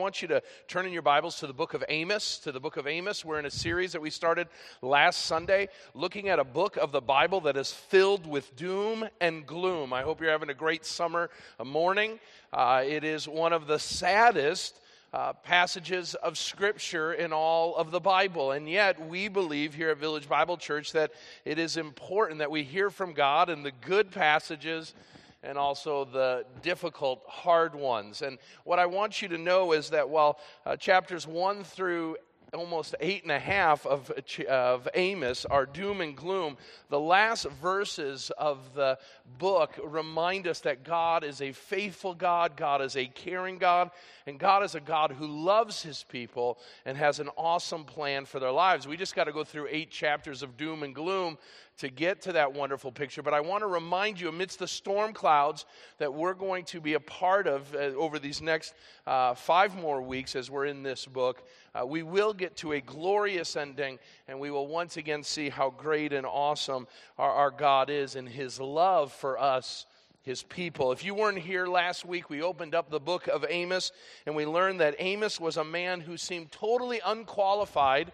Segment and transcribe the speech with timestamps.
[0.00, 2.38] I want you to turn in your Bibles to the book of Amos.
[2.38, 3.22] To the book of Amos.
[3.22, 4.48] We're in a series that we started
[4.80, 9.46] last Sunday looking at a book of the Bible that is filled with doom and
[9.46, 9.92] gloom.
[9.92, 11.28] I hope you're having a great summer
[11.62, 12.18] morning.
[12.50, 14.80] Uh, it is one of the saddest.
[15.12, 18.52] Uh, passages of Scripture in all of the Bible.
[18.52, 21.10] And yet, we believe here at Village Bible Church that
[21.44, 24.94] it is important that we hear from God in the good passages
[25.42, 28.22] and also the difficult, hard ones.
[28.22, 32.16] And what I want you to know is that while uh, chapters 1 through
[32.52, 34.10] almost eight and a half of,
[34.48, 36.56] of Amos are doom and gloom,
[36.88, 38.98] the last verses of the
[39.38, 43.90] book remind us that God is a faithful God, God is a caring God,
[44.26, 48.40] and God is a God who loves his people and has an awesome plan for
[48.40, 48.88] their lives.
[48.88, 51.38] We just got to go through eight chapters of doom and gloom
[51.80, 53.22] to get to that wonderful picture.
[53.22, 55.64] But I want to remind you, amidst the storm clouds
[55.96, 58.74] that we're going to be a part of uh, over these next
[59.06, 61.42] uh, five more weeks as we're in this book,
[61.74, 65.70] uh, we will get to a glorious ending and we will once again see how
[65.70, 66.86] great and awesome
[67.18, 69.86] our, our God is in his love for us
[70.22, 70.92] his people.
[70.92, 73.90] If you weren't here last week, we opened up the book of Amos
[74.26, 78.12] and we learned that Amos was a man who seemed totally unqualified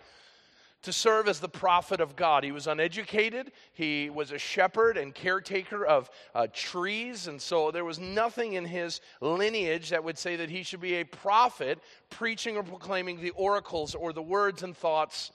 [0.83, 2.45] to serve as the prophet of God.
[2.45, 7.85] He was uneducated, he was a shepherd and caretaker of uh, trees, and so there
[7.85, 12.57] was nothing in his lineage that would say that he should be a prophet preaching
[12.57, 15.33] or proclaiming the oracles or the words and thoughts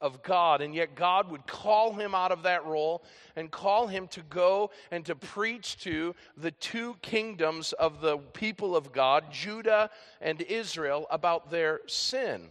[0.00, 0.60] of God.
[0.60, 3.02] And yet, God would call him out of that role
[3.36, 8.74] and call him to go and to preach to the two kingdoms of the people
[8.74, 12.50] of God, Judah and Israel, about their sin.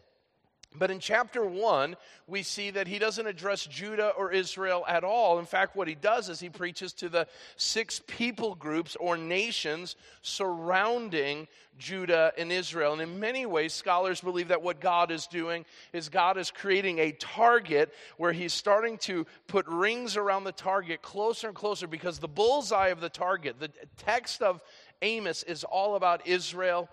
[0.76, 1.96] But in chapter 1,
[2.28, 5.40] we see that he doesn't address Judah or Israel at all.
[5.40, 9.96] In fact, what he does is he preaches to the six people groups or nations
[10.22, 11.48] surrounding
[11.80, 12.94] Judah and Israel.
[12.94, 17.00] And in many ways, scholars believe that what God is doing is God is creating
[17.00, 22.20] a target where he's starting to put rings around the target closer and closer because
[22.20, 24.62] the bullseye of the target, the text of
[25.02, 26.88] Amos, is all about Israel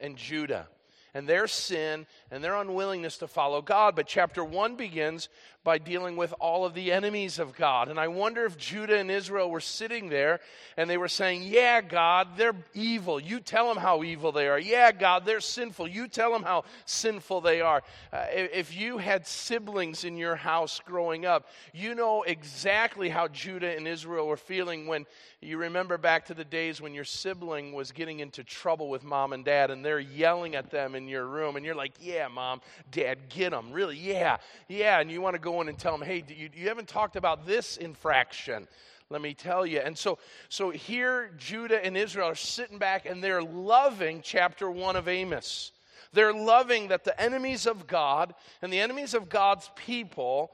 [0.00, 0.66] and Judah
[1.14, 3.94] and their sin and their unwillingness to follow God.
[3.96, 5.28] But chapter 1 begins
[5.64, 7.88] by dealing with all of the enemies of God.
[7.88, 10.40] And I wonder if Judah and Israel were sitting there
[10.76, 13.20] and they were saying, Yeah, God, they're evil.
[13.20, 14.58] You tell them how evil they are.
[14.58, 15.88] Yeah, God, they're sinful.
[15.88, 17.82] You tell them how sinful they are.
[18.12, 23.76] Uh, if you had siblings in your house growing up, you know exactly how Judah
[23.76, 25.06] and Israel were feeling when
[25.40, 29.32] you remember back to the days when your sibling was getting into trouble with mom
[29.32, 32.60] and dad and they're yelling at them in your room and you're like, Yeah, mom,
[32.90, 33.72] dad, get them.
[33.72, 35.00] Really, yeah, yeah.
[35.00, 37.76] And you want to go and tell them, Hey, you, you haven't talked about this
[37.76, 38.66] infraction
[39.12, 39.78] let me tell you.
[39.78, 40.18] And so,
[40.48, 45.72] so here, Judah and Israel are sitting back and they're loving chapter one of Amos.
[46.14, 50.50] They're loving that the enemies of God and the enemies of God's people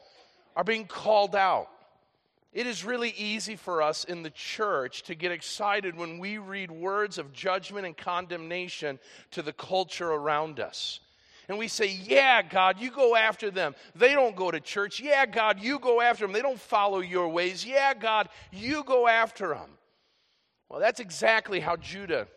[0.57, 1.69] are being called out.
[2.53, 6.71] It is really easy for us in the church to get excited when we read
[6.71, 8.99] words of judgment and condemnation
[9.33, 11.01] to the culture around us.
[11.49, 13.75] And we say, Yeah, God, you go after them.
[13.95, 15.01] They don't go to church.
[15.01, 16.33] Yeah, God, you go after them.
[16.33, 17.65] They don't follow your ways.
[17.65, 19.71] Yeah, God, you go after them.
[20.69, 22.29] Well, that's exactly how Judah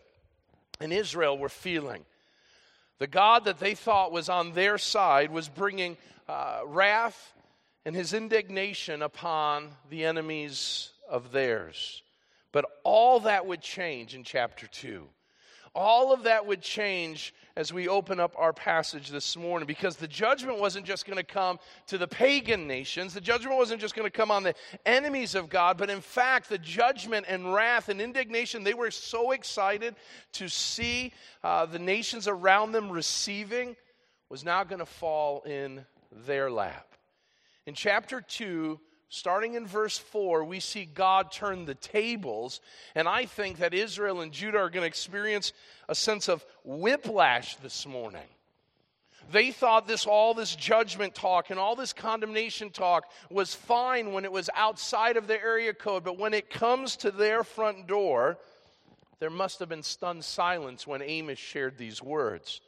[0.80, 2.06] and Israel were feeling.
[3.00, 5.98] The God that they thought was on their side was bringing
[6.30, 7.34] uh, wrath
[7.86, 12.04] and his indignation upon the enemies of theirs.
[12.52, 15.08] But all that would change in chapter 2.
[15.74, 20.08] All of that would change as we open up our passage this morning because the
[20.08, 23.14] judgment wasn't just going to come to the pagan nations.
[23.14, 24.54] The judgment wasn't just going to come on the
[24.86, 29.32] enemies of God, but in fact, the judgment and wrath and indignation, they were so
[29.32, 29.96] excited
[30.34, 33.78] to see uh, the nations around them receiving,
[34.30, 35.86] was now going to fall in
[36.26, 36.88] their lap.
[37.66, 38.80] In chapter 2,
[39.12, 42.62] starting in verse 4, we see God turn the tables.
[42.96, 45.52] And I think that Israel and Judah are going to experience
[45.90, 48.28] a sense of whiplash this morning.
[49.32, 54.24] They thought this all this judgment talk and all this condemnation talk was fine when
[54.26, 58.38] it was outside of their area code, but when it comes to their front door,
[59.20, 62.62] there must have been stunned silence when Amos shared these words.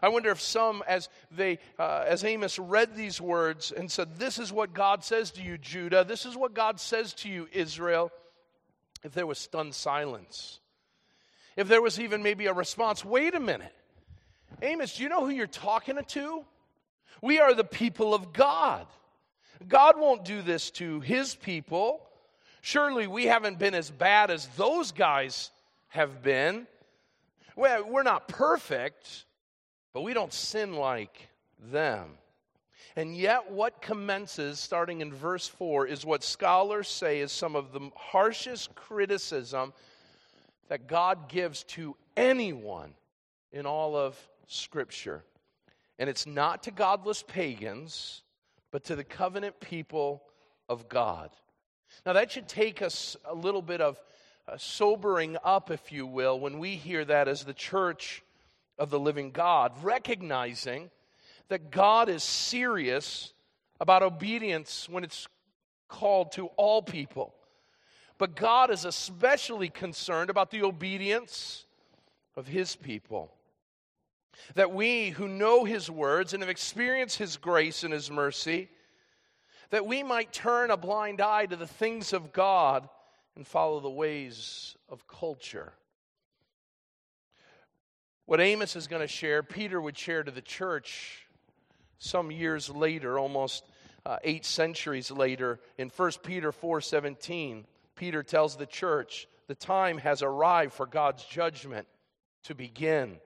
[0.00, 4.38] I wonder if some, as they, uh, as Amos read these words and said, "This
[4.38, 6.04] is what God says to you, Judah.
[6.04, 8.12] This is what God says to you, Israel,"
[9.02, 10.60] if there was stunned silence,
[11.56, 13.74] if there was even maybe a response, "Wait a minute,
[14.62, 16.44] Amos, do you know who you're talking to?
[17.20, 18.86] We are the people of God.
[19.66, 22.08] God won't do this to His people.
[22.60, 25.50] Surely we haven't been as bad as those guys
[25.88, 26.68] have been.
[27.56, 29.24] Well, we're not perfect."
[29.98, 31.28] But we don't sin like
[31.72, 32.10] them.
[32.94, 37.72] And yet, what commences starting in verse 4 is what scholars say is some of
[37.72, 39.72] the harshest criticism
[40.68, 42.94] that God gives to anyone
[43.50, 44.16] in all of
[44.46, 45.24] Scripture.
[45.98, 48.22] And it's not to godless pagans,
[48.70, 50.22] but to the covenant people
[50.68, 51.30] of God.
[52.06, 54.00] Now, that should take us a little bit of
[54.46, 58.22] uh, sobering up, if you will, when we hear that as the church
[58.78, 60.90] of the living God, recognizing
[61.48, 63.32] that God is serious
[63.80, 65.26] about obedience when it's
[65.88, 67.34] called to all people.
[68.18, 71.64] But God is especially concerned about the obedience
[72.36, 73.32] of His people.
[74.54, 78.68] That we who know His words and have experienced His grace and His mercy,
[79.70, 82.88] that we might turn a blind eye to the things of God
[83.36, 85.72] and follow the ways of culture.
[88.28, 91.26] What Amos is going to share, Peter would share to the church
[91.96, 93.64] some years later, almost
[94.04, 97.64] uh, eight centuries later, in 1 Peter 4:17,
[97.94, 101.88] Peter tells the church, "The time has arrived for God's judgment
[102.42, 103.18] to begin."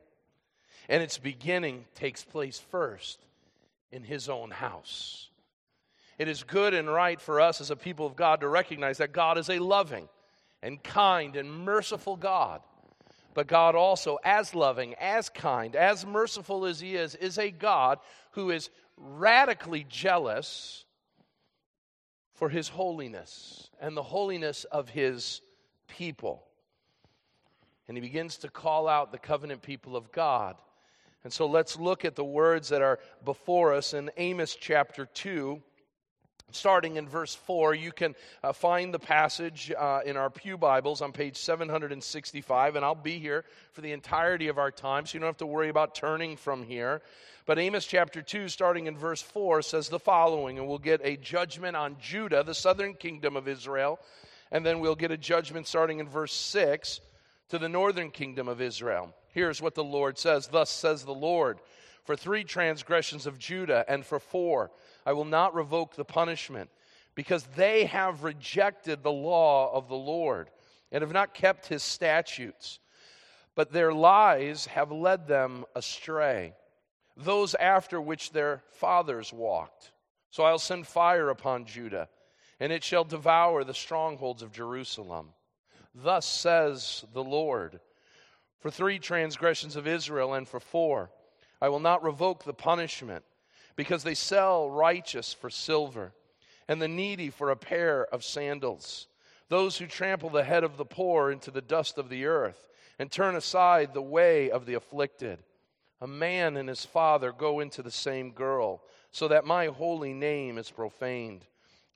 [0.89, 3.19] And its beginning takes place first
[3.91, 5.31] in his own house.
[6.17, 9.11] It is good and right for us as a people of God to recognize that
[9.11, 10.09] God is a loving
[10.63, 12.63] and kind and merciful God.
[13.35, 17.99] But God also, as loving, as kind, as merciful as He is, is a God
[18.33, 20.85] who is radically jealous
[22.35, 25.41] for His holiness and the holiness of His
[25.89, 26.45] people.
[27.89, 30.57] And He begins to call out the covenant people of God.
[31.25, 35.63] And so let's look at the words that are before us in Amos chapter 2
[36.55, 37.75] starting in verse 4.
[37.75, 42.85] You can uh, find the passage uh, in our Pew Bibles on page 765, and
[42.85, 45.69] I'll be here for the entirety of our time, so you don't have to worry
[45.69, 47.03] about turning from here.
[47.45, 51.17] But Amos chapter 2, starting in verse 4, says the following, and we'll get a
[51.17, 53.99] judgment on Judah, the southern kingdom of Israel,
[54.53, 57.01] and then we'll get a judgment starting in verse 6
[57.49, 59.15] to the northern kingdom of Israel.
[59.33, 61.59] Here's what the Lord says Thus says the Lord,
[62.05, 64.71] for three transgressions of Judah, and for four,
[65.05, 66.71] I will not revoke the punishment,
[67.15, 70.51] because they have rejected the law of the Lord
[70.91, 72.79] and have not kept his statutes.
[73.55, 76.55] But their lies have led them astray,
[77.17, 79.93] those after which their fathers walked.
[80.31, 82.09] So I'll send fire upon Judah,
[82.59, 85.31] and it shall devour the strongholds of Jerusalem.
[85.95, 87.81] Thus says the Lord
[88.61, 91.11] For three transgressions of Israel, and for four,
[91.61, 93.25] I will not revoke the punishment
[93.77, 96.13] because they sell righteous for silver
[96.69, 99.07] and the needy for a pair of sandals.
[99.49, 103.11] Those who trample the head of the poor into the dust of the earth and
[103.11, 105.39] turn aside the way of the afflicted.
[106.01, 110.59] A man and his father go into the same girl, so that my holy name
[110.59, 111.45] is profaned.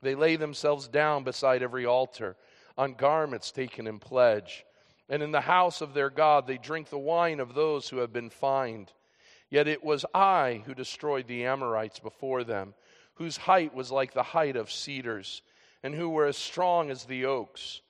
[0.01, 2.35] They lay themselves down beside every altar,
[2.77, 4.65] on garments taken in pledge.
[5.09, 8.13] And in the house of their God they drink the wine of those who have
[8.13, 8.91] been fined.
[9.49, 12.73] Yet it was I who destroyed the Amorites before them,
[13.15, 15.41] whose height was like the height of cedars,
[15.83, 17.81] and who were as strong as the oaks.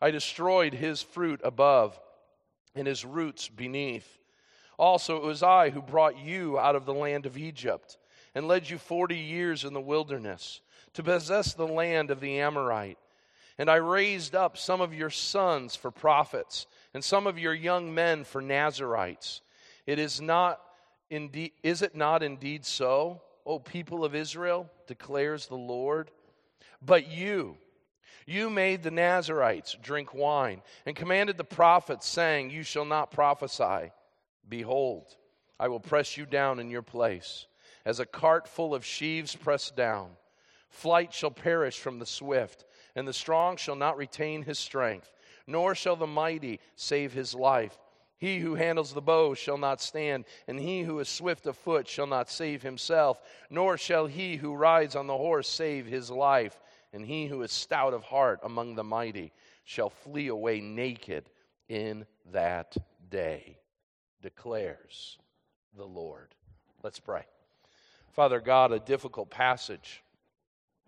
[0.00, 1.98] I destroyed his fruit above
[2.74, 4.18] and his roots beneath.
[4.78, 7.96] Also, it was I who brought you out of the land of Egypt
[8.34, 10.60] and led you forty years in the wilderness
[10.94, 12.98] to possess the land of the Amorite.
[13.58, 17.94] And I raised up some of your sons for prophets and some of your young
[17.94, 19.42] men for Nazarites.
[19.86, 20.60] It is not
[21.12, 26.10] indeed, is it not indeed so, O people of Israel, declares the Lord?
[26.80, 27.58] But you,
[28.26, 33.92] you made the Nazarites drink wine and commanded the prophets, saying, You shall not prophesy.
[34.48, 35.16] Behold,
[35.60, 37.46] I will press you down in your place,
[37.84, 40.10] as a cart full of sheaves pressed down.
[40.70, 42.64] Flight shall perish from the swift,
[42.96, 45.12] and the strong shall not retain his strength,
[45.46, 47.78] nor shall the mighty save his life.
[48.22, 51.88] He who handles the bow shall not stand, and he who is swift of foot
[51.88, 56.56] shall not save himself, nor shall he who rides on the horse save his life.
[56.92, 59.32] And he who is stout of heart among the mighty
[59.64, 61.30] shall flee away naked
[61.68, 62.76] in that
[63.10, 63.58] day,
[64.22, 65.18] declares
[65.76, 66.32] the Lord.
[66.84, 67.24] Let's pray.
[68.12, 70.00] Father God, a difficult passage,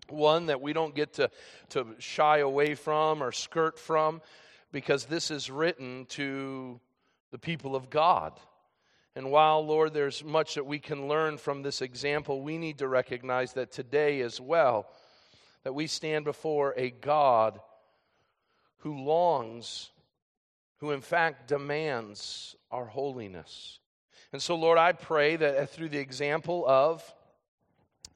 [0.07, 1.29] one that we don't get to,
[1.71, 4.21] to shy away from or skirt from,
[4.71, 6.79] because this is written to
[7.31, 8.39] the people of God.
[9.15, 12.87] And while, Lord, there's much that we can learn from this example, we need to
[12.87, 14.87] recognize that today as well,
[15.63, 17.59] that we stand before a God
[18.79, 19.91] who longs,
[20.77, 23.79] who in fact demands our holiness.
[24.33, 27.01] And so, Lord, I pray that uh, through the example of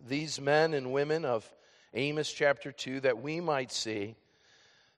[0.05, 1.49] these men and women of
[1.93, 4.15] Amos chapter 2, that we might see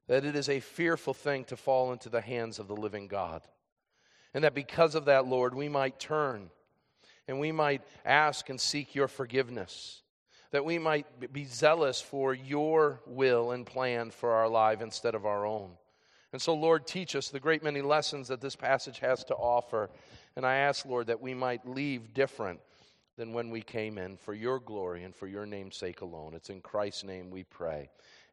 [0.08, 3.44] that it is a fearful thing to fall into the hands of the living God.
[4.33, 6.50] And that because of that, Lord, we might turn
[7.27, 10.01] and we might ask and seek your forgiveness.
[10.51, 15.25] That we might be zealous for your will and plan for our life instead of
[15.25, 15.71] our own.
[16.33, 19.89] And so, Lord, teach us the great many lessons that this passage has to offer.
[20.35, 22.59] And I ask, Lord, that we might leave different
[23.17, 26.33] than when we came in for your glory and for your name's sake alone.
[26.33, 27.89] It's in Christ's name we pray.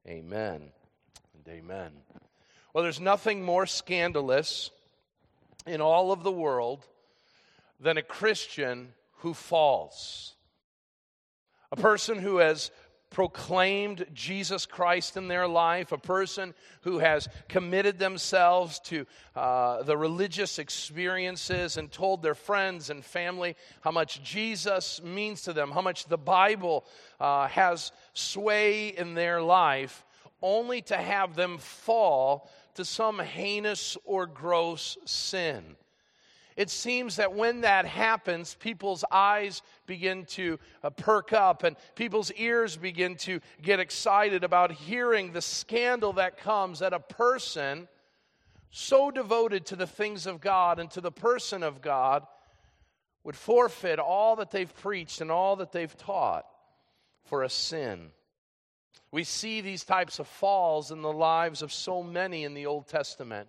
[0.07, 0.71] Amen
[1.35, 1.93] and amen.
[2.73, 4.71] Well, there's nothing more scandalous
[5.69, 6.87] in all of the world
[7.79, 10.35] than a Christian who falls.
[11.71, 12.71] A person who has
[13.11, 19.97] proclaimed Jesus Christ in their life, a person who has committed themselves to uh, the
[19.97, 25.81] religious experiences and told their friends and family how much Jesus means to them, how
[25.81, 26.85] much the Bible
[27.19, 30.05] uh, has sway in their life,
[30.43, 32.49] only to have them fall
[32.79, 35.77] to some heinous or gross sin
[36.59, 42.33] it seems that when that happens, people's eyes begin to uh, perk up and people's
[42.33, 47.87] ears begin to get excited about hearing the scandal that comes that a person
[48.73, 52.27] so devoted to the things of God and to the person of God
[53.23, 56.45] would forfeit all that they've preached and all that they've taught
[57.23, 58.11] for a sin.
[59.11, 62.89] We see these types of falls in the lives of so many in the Old
[62.89, 63.49] Testament.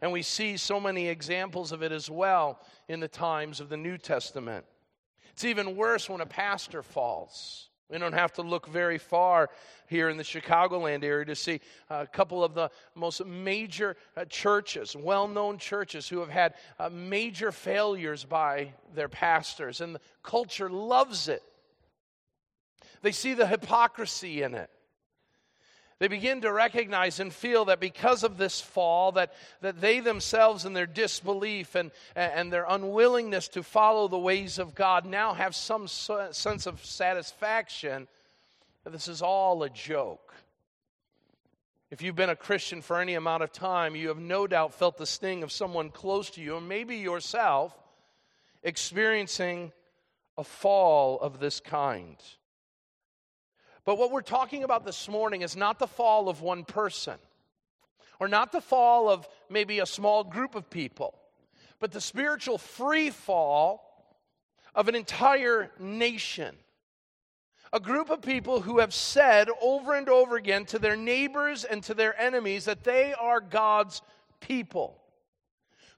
[0.00, 3.76] And we see so many examples of it as well in the times of the
[3.76, 4.66] New Testament.
[5.32, 7.70] It's even worse when a pastor falls.
[7.88, 9.50] We don't have to look very far
[9.86, 11.60] here in the Chicagoland area to see
[11.90, 16.88] a couple of the most major uh, churches, well known churches, who have had uh,
[16.88, 19.82] major failures by their pastors.
[19.82, 21.42] And the culture loves it.
[23.02, 24.70] They see the hypocrisy in it.
[25.98, 30.64] They begin to recognize and feel that because of this fall, that, that they themselves
[30.64, 35.54] and their disbelief and, and their unwillingness to follow the ways of God now have
[35.54, 38.08] some sense of satisfaction
[38.82, 40.34] that this is all a joke.
[41.92, 44.98] If you've been a Christian for any amount of time, you have no doubt felt
[44.98, 47.78] the sting of someone close to you, or maybe yourself,
[48.64, 49.70] experiencing
[50.36, 52.16] a fall of this kind.
[53.84, 57.18] But what we're talking about this morning is not the fall of one person,
[58.20, 61.14] or not the fall of maybe a small group of people,
[61.80, 64.14] but the spiritual free fall
[64.74, 66.54] of an entire nation.
[67.72, 71.82] A group of people who have said over and over again to their neighbors and
[71.84, 74.02] to their enemies that they are God's
[74.40, 75.01] people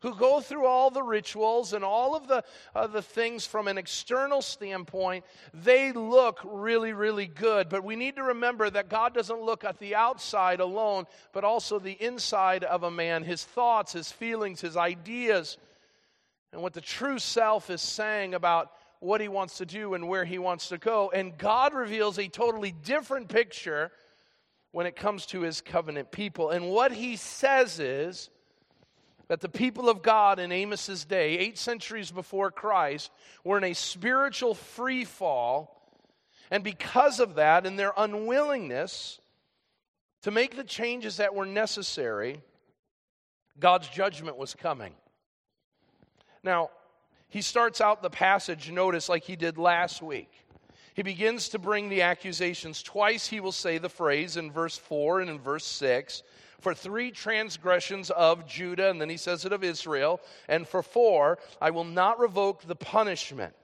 [0.05, 2.45] who go through all the rituals and all of the,
[2.75, 7.71] uh, the things from an external standpoint, they look really, really good.
[7.71, 11.79] But we need to remember that God doesn't look at the outside alone, but also
[11.79, 15.57] the inside of a man his thoughts, his feelings, his ideas,
[16.53, 20.27] and what the true self is saying about what he wants to do and where
[20.27, 21.11] he wants to go.
[21.15, 23.91] And God reveals a totally different picture
[24.71, 26.51] when it comes to his covenant people.
[26.51, 28.29] And what he says is,
[29.29, 33.11] that the people of God in Amos's day, eight centuries before Christ,
[33.43, 35.81] were in a spiritual free fall.
[36.51, 39.21] And because of that, in their unwillingness
[40.23, 42.41] to make the changes that were necessary,
[43.59, 44.95] God's judgment was coming.
[46.43, 46.71] Now,
[47.29, 50.31] he starts out the passage, notice, like he did last week.
[50.95, 52.83] He begins to bring the accusations.
[52.83, 56.23] Twice he will say the phrase in verse 4 and in verse 6
[56.65, 60.19] for three transgressions of Judah, and then he says it of Israel,
[60.49, 63.55] and for four, I will not revoke the punishment.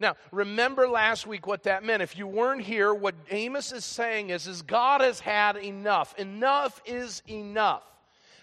[0.00, 2.02] Now, remember last week what that meant.
[2.02, 6.18] If you weren't here, what Amos is saying is, is God has had enough.
[6.18, 7.84] Enough is enough.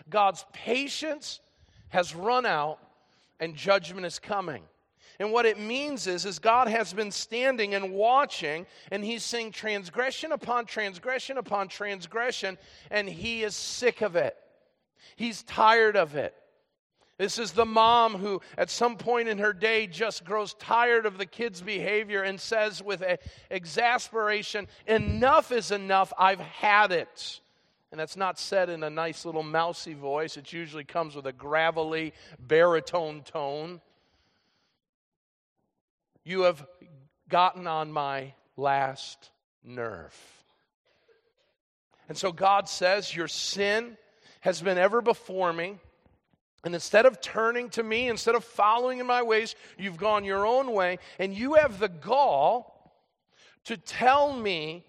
[0.10, 1.40] God's patience
[1.90, 2.78] has run out
[3.40, 4.62] and judgment is coming.
[5.22, 9.52] And what it means is, is God has been standing and watching, and He's seeing
[9.52, 12.58] transgression upon transgression upon transgression,
[12.90, 14.36] and He is sick of it.
[15.16, 16.34] He's tired of it.
[17.20, 21.20] This is the mom who, at some point in her day, just grows tired of
[21.20, 23.04] the kid's behavior and says with
[23.52, 27.42] exasperation, Enough is enough, I've had it.
[27.92, 31.32] And that's not said in a nice little mousy voice, it usually comes with a
[31.32, 33.82] gravelly baritone tone.
[36.24, 36.66] You have
[37.30, 39.32] gotten on my last
[39.64, 40.16] nerve.
[42.10, 43.98] And so God says, Your sin
[44.42, 45.78] has been ever before me.
[46.64, 50.46] And instead of turning to me, instead of following in my ways, you've gone your
[50.46, 52.94] own way, and you have the gall
[53.66, 54.86] to tell me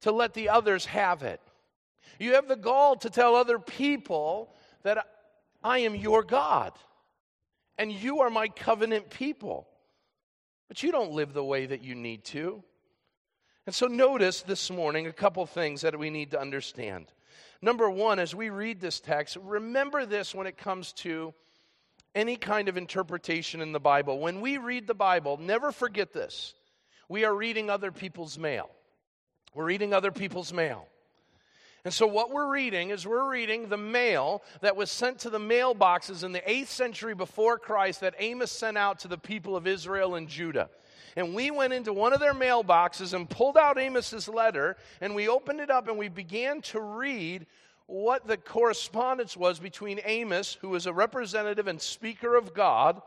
[0.00, 1.40] to let the others have it.
[2.18, 4.52] You have the gall to tell other people
[4.82, 5.06] that
[5.62, 6.72] I am your God
[7.78, 9.66] and you are my covenant people.
[10.74, 12.60] But you don't live the way that you need to.
[13.64, 17.12] And so, notice this morning a couple things that we need to understand.
[17.62, 21.32] Number one, as we read this text, remember this when it comes to
[22.12, 24.18] any kind of interpretation in the Bible.
[24.18, 26.54] When we read the Bible, never forget this.
[27.08, 28.68] We are reading other people's mail.
[29.54, 30.88] We're reading other people's mail.
[31.84, 35.38] And so, what we're reading is we're reading the mail that was sent to the
[35.38, 39.66] mailboxes in the 8th century before Christ that Amos sent out to the people of
[39.66, 40.70] Israel and Judah.
[41.14, 45.28] And we went into one of their mailboxes and pulled out Amos's letter, and we
[45.28, 47.46] opened it up and we began to read
[47.84, 53.02] what the correspondence was between Amos, who was a representative and speaker of God,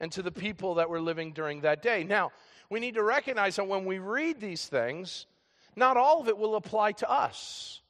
[0.00, 2.02] and to the people that were living during that day.
[2.02, 2.32] Now,
[2.68, 5.26] we need to recognize that when we read these things,
[5.76, 7.82] not all of it will apply to us.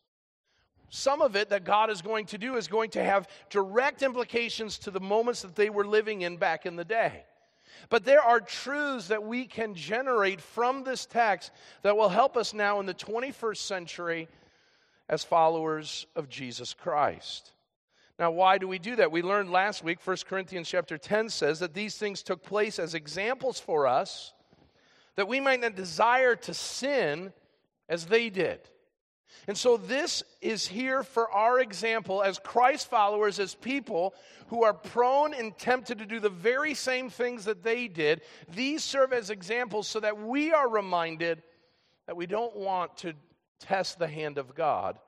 [0.94, 4.78] Some of it that God is going to do is going to have direct implications
[4.78, 7.24] to the moments that they were living in back in the day.
[7.88, 11.50] But there are truths that we can generate from this text
[11.82, 14.28] that will help us now in the 21st century
[15.08, 17.50] as followers of Jesus Christ.
[18.16, 19.10] Now, why do we do that?
[19.10, 22.94] We learned last week, 1 Corinthians chapter 10 says that these things took place as
[22.94, 24.32] examples for us
[25.16, 27.32] that we might not desire to sin
[27.88, 28.60] as they did.
[29.46, 34.14] And so, this is here for our example as Christ followers, as people
[34.48, 38.22] who are prone and tempted to do the very same things that they did.
[38.54, 41.42] These serve as examples so that we are reminded
[42.06, 43.14] that we don't want to
[43.60, 44.98] test the hand of God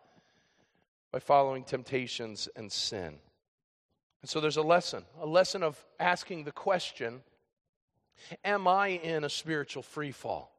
[1.13, 3.19] by following temptations and sin.
[4.23, 7.23] And so, there's a lesson a lesson of asking the question
[8.45, 10.56] Am I in a spiritual free fall?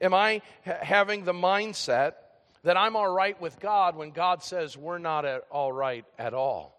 [0.00, 2.14] Am I ha- having the mindset
[2.62, 6.34] that I'm all right with God when God says we're not at all right at
[6.34, 6.76] all?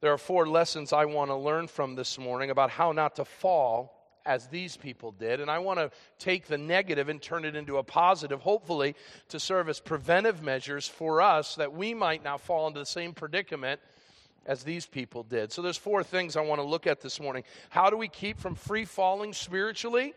[0.00, 3.24] There are four lessons I want to learn from this morning about how not to
[3.24, 5.40] fall as these people did.
[5.40, 8.94] And I want to take the negative and turn it into a positive, hopefully,
[9.28, 13.12] to serve as preventive measures for us that we might not fall into the same
[13.12, 13.80] predicament
[14.46, 15.52] as these people did.
[15.52, 17.44] So there's four things I want to look at this morning.
[17.68, 20.14] How do we keep from free falling spiritually?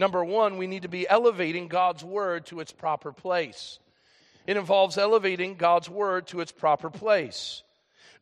[0.00, 3.78] Number one, we need to be elevating God's word to its proper place.
[4.46, 7.62] It involves elevating God's word to its proper place.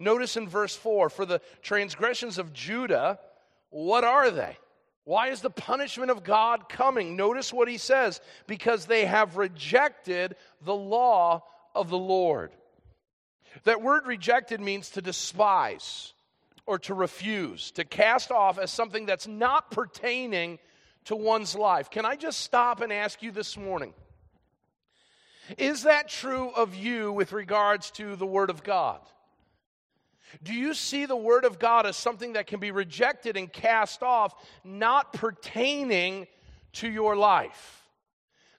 [0.01, 3.21] Notice in verse 4 for the transgressions of Judah,
[3.71, 4.59] what are they?
[5.05, 7.15] Why is the punishment of God coming?
[7.15, 11.45] Notice what he says because they have rejected the law
[11.77, 12.51] of the Lord.
[13.63, 16.13] That word rejected means to despise
[16.67, 20.59] or to refuse, to cast off as something that's not pertaining
[21.09, 21.91] to one's life.
[21.91, 23.95] Can I just stop and ask you this morning?
[25.57, 29.01] Is that true of you with regards to the Word of God?
[30.43, 34.03] Do you see the Word of God as something that can be rejected and cast
[34.03, 36.27] off, not pertaining
[36.75, 37.89] to your life?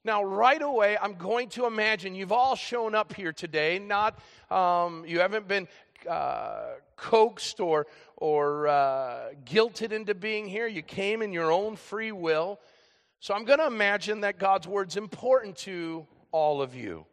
[0.03, 4.17] Now, right away, I'm going to imagine you've all shown up here today, not,
[4.49, 5.67] um, you haven't been
[6.09, 7.85] uh, coaxed or,
[8.19, 10.67] or uh, guilted into being here.
[10.67, 12.59] You came in your own free will.
[13.19, 17.05] So I'm going to imagine that God's word's important to all of you.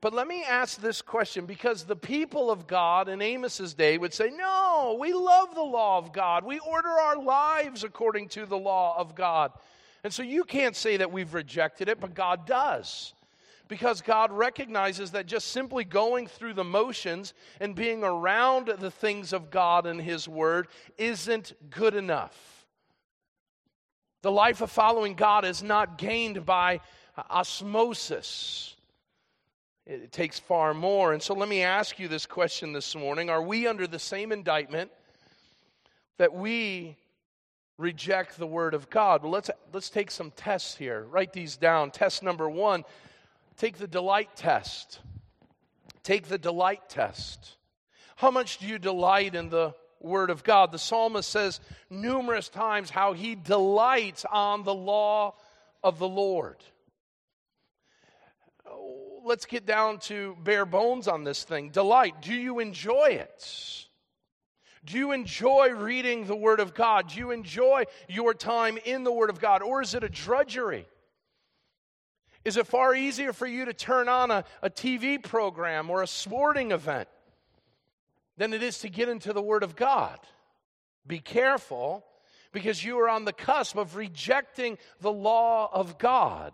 [0.00, 4.12] But let me ask this question because the people of God in Amos's day would
[4.12, 6.44] say, No, we love the law of God.
[6.44, 9.52] We order our lives according to the law of God.
[10.02, 13.14] And so you can't say that we've rejected it, but God does
[13.74, 19.32] because God recognizes that just simply going through the motions and being around the things
[19.32, 22.68] of God and His Word isn't good enough.
[24.22, 26.82] The life of following God is not gained by
[27.28, 28.76] osmosis.
[29.86, 31.12] It takes far more.
[31.12, 34.30] And so let me ask you this question this morning Are we under the same
[34.30, 34.92] indictment
[36.18, 36.96] that we
[37.76, 39.24] reject the Word of God?
[39.24, 41.06] Well, let's, let's take some tests here.
[41.10, 41.90] Write these down.
[41.90, 42.84] Test number one
[43.56, 45.00] Take the delight test.
[46.02, 47.56] Take the delight test.
[48.16, 50.72] How much do you delight in the Word of God?
[50.72, 55.34] The psalmist says numerous times how he delights on the law
[55.82, 56.56] of the Lord.
[59.24, 61.70] Let's get down to bare bones on this thing.
[61.70, 62.20] Delight.
[62.20, 63.86] Do you enjoy it?
[64.84, 67.08] Do you enjoy reading the Word of God?
[67.08, 69.62] Do you enjoy your time in the Word of God?
[69.62, 70.86] Or is it a drudgery?
[72.44, 76.06] Is it far easier for you to turn on a, a TV program or a
[76.06, 77.08] sporting event?
[78.36, 80.18] than it is to get into the Word of God.
[81.06, 82.04] Be careful
[82.52, 86.52] because you are on the cusp of rejecting the law of God.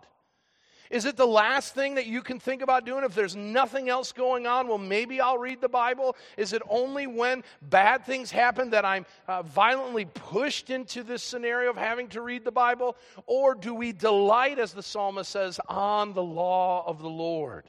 [0.91, 4.11] Is it the last thing that you can think about doing if there's nothing else
[4.11, 4.67] going on?
[4.67, 6.17] Well, maybe I'll read the Bible.
[6.35, 11.69] Is it only when bad things happen that I'm uh, violently pushed into this scenario
[11.69, 12.97] of having to read the Bible?
[13.25, 17.63] Or do we delight, as the psalmist says, on the law of the Lord?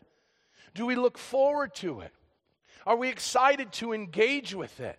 [0.75, 2.11] Do we look forward to it?
[2.85, 4.99] Are we excited to engage with it?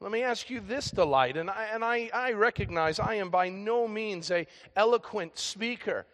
[0.00, 3.50] Let me ask you this delight, and I, and I, I recognize I am by
[3.50, 6.06] no means a eloquent speaker.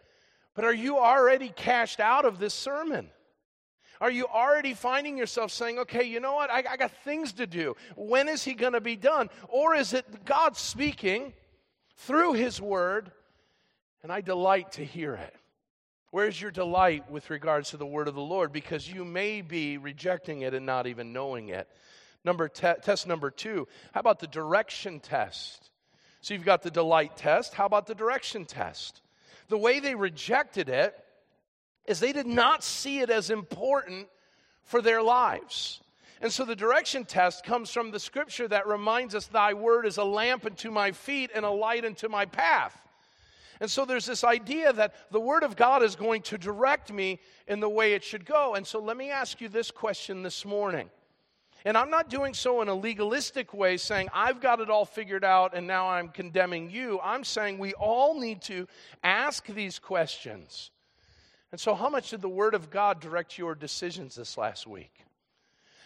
[0.55, 3.09] But are you already cashed out of this sermon?
[4.01, 6.49] Are you already finding yourself saying, okay, you know what?
[6.49, 7.75] I, I got things to do.
[7.95, 9.29] When is he going to be done?
[9.47, 11.33] Or is it God speaking
[11.97, 13.11] through his word
[14.03, 15.35] and I delight to hear it?
[16.11, 18.53] Where's your delight with regards to the word of the Lord?
[18.53, 21.67] Because you may be rejecting it and not even knowing it.
[22.23, 23.67] Number te- test number two.
[23.93, 25.69] How about the direction test?
[26.21, 27.53] So you've got the delight test.
[27.53, 29.01] How about the direction test?
[29.47, 30.95] The way they rejected it
[31.85, 34.07] is they did not see it as important
[34.63, 35.81] for their lives.
[36.21, 39.97] And so the direction test comes from the scripture that reminds us, Thy word is
[39.97, 42.85] a lamp unto my feet and a light unto my path.
[43.59, 47.19] And so there's this idea that the Word of God is going to direct me
[47.47, 48.55] in the way it should go.
[48.55, 50.89] And so let me ask you this question this morning
[51.65, 55.23] and I'm not doing so in a legalistic way, saying, I've got it all figured
[55.23, 56.99] out and now I'm condemning you.
[57.03, 58.67] I'm saying we all need to
[59.03, 60.69] ask these questions.
[61.51, 64.91] And so, how much did the Word of God direct your decisions this last week?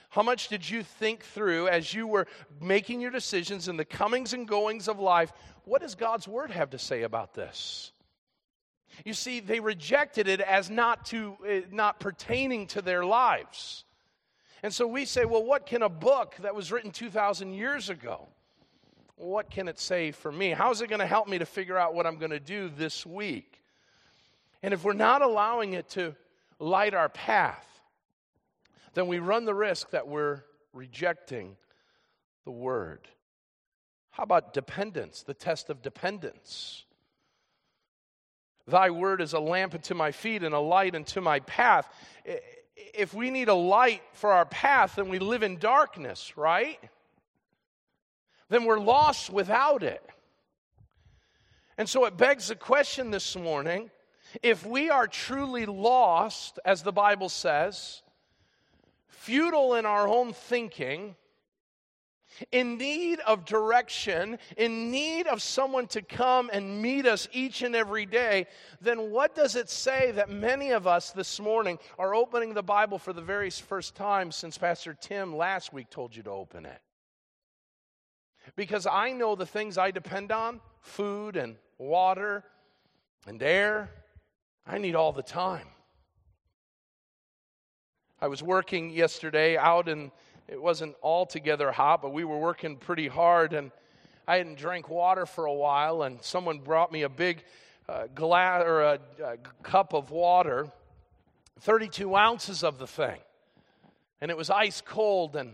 [0.10, 2.28] How much did you think through as you were
[2.60, 5.32] making your decisions in the comings and goings of life?
[5.63, 7.94] What does God's Word have to say about this?
[9.06, 13.86] You see, they rejected it as not, to, uh, not pertaining to their lives.
[14.62, 18.28] And so we say, well, what can a book that was written 2,000 years ago,
[19.15, 20.52] what can it say for me?
[20.52, 22.69] How is it going to help me to figure out what I'm going to do
[22.69, 23.62] this week?
[24.62, 26.15] And if we're not allowing it to
[26.60, 27.65] light our path,
[28.93, 30.43] then we run the risk that we're
[30.74, 31.56] rejecting
[32.45, 33.08] the word.
[34.12, 36.84] How about dependence, the test of dependence?
[38.67, 41.88] Thy word is a lamp unto my feet and a light unto my path
[42.94, 46.80] if we need a light for our path, then we live in darkness, right?
[48.50, 50.04] Then we're lost without it.
[51.78, 53.89] And so it begs the question this morning
[54.44, 58.02] if we are truly lost, as the Bible says,
[59.08, 61.15] futile in our own thinking,
[62.52, 67.75] in need of direction, in need of someone to come and meet us each and
[67.75, 68.47] every day,
[68.82, 72.97] then what does it say that many of us this morning are opening the Bible
[72.97, 76.82] for the very first time since Pastor Tim last week told you to open it?
[78.56, 82.43] Because I know the things I depend on food and water
[83.28, 83.89] and air
[84.65, 85.67] I need all the time.
[88.21, 90.12] I was working yesterday out in
[90.52, 93.72] it wasn't altogether hot, but we were working pretty hard, and
[94.28, 97.44] I hadn't drank water for a while, and someone brought me a big
[97.88, 100.72] uh, glass or a, a cup of water,
[101.62, 103.20] 32 ounces of the thing,
[104.22, 105.54] and it was ice cold, and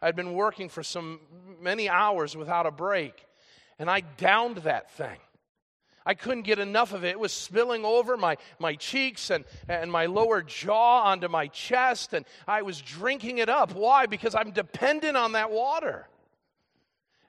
[0.00, 1.20] I'd been working for some
[1.60, 3.26] many hours without a break,
[3.78, 5.18] and I downed that thing.
[6.04, 7.10] I couldn't get enough of it.
[7.10, 12.12] It was spilling over my, my cheeks and, and my lower jaw onto my chest,
[12.12, 13.74] and I was drinking it up.
[13.74, 14.06] Why?
[14.06, 16.08] Because I'm dependent on that water.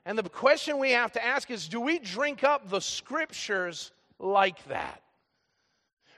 [0.04, 4.62] And the question we have to ask is do we drink up the scriptures like
[4.66, 5.02] that?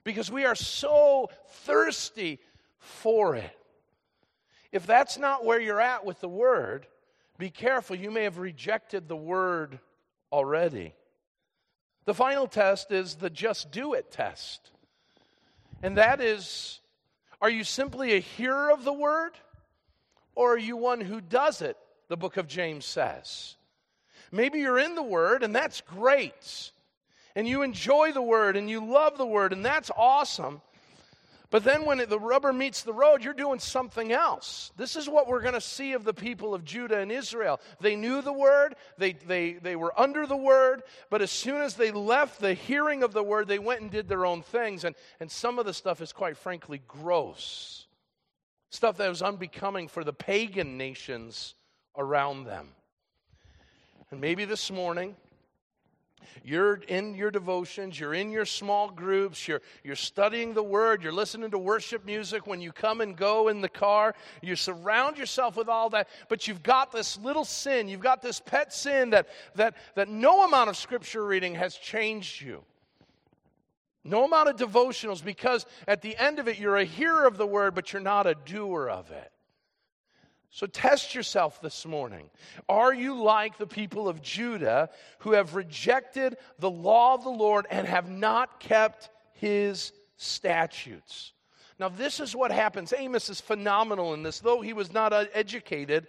[0.02, 2.40] Because we are so thirsty
[2.78, 3.50] for it.
[4.72, 6.86] If that's not where you're at with the word,
[7.38, 7.96] be careful.
[7.96, 9.78] You may have rejected the word
[10.32, 10.94] already.
[12.06, 14.70] The final test is the just do it test.
[15.82, 16.80] And that is
[17.42, 19.32] are you simply a hearer of the word
[20.34, 21.76] or are you one who does it?
[22.08, 23.56] The book of James says.
[24.32, 26.70] Maybe you're in the word and that's great.
[27.34, 30.62] And you enjoy the word and you love the word and that's awesome.
[31.50, 34.72] But then when the rubber meets the road, you're doing something else.
[34.76, 37.60] This is what we're going to see of the people of Judah and Israel.
[37.80, 41.74] They knew the word, they, they, they were under the word, but as soon as
[41.74, 44.82] they left the hearing of the word, they went and did their own things.
[44.82, 47.86] And, and some of the stuff is quite frankly gross.
[48.70, 51.54] Stuff that was unbecoming for the pagan nations
[51.96, 52.70] around them.
[54.10, 55.14] And maybe this morning,
[56.42, 61.12] You're in your devotions, you're in your small groups, you're, you're studying the word, you're
[61.12, 64.14] listening to worship music when you come and go in the car.
[64.42, 68.40] You surround yourself with all that, but you've got this little sin, you've got this
[68.40, 72.62] pet sin that, that, that no amount of scripture reading has changed you.
[74.04, 77.46] No amount of devotionals, because at the end of it, you're a hearer of the
[77.46, 79.32] word, but you're not a doer of it.
[80.56, 82.30] So test yourself this morning.
[82.66, 84.88] Are you like the people of Judah
[85.18, 91.34] who have rejected the law of the Lord and have not kept his statutes?
[91.78, 92.94] Now, this is what happens.
[92.96, 94.40] Amos is phenomenal in this.
[94.40, 96.06] Though he was not educated,